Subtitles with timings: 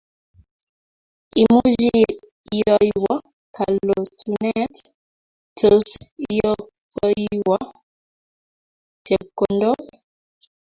[1.41, 1.93] Imuchi
[2.57, 3.13] iyoiywo
[3.55, 4.73] kalotunet?
[5.57, 5.87] Tos,
[6.31, 7.57] iyokoiywo
[9.05, 9.83] chepkondook?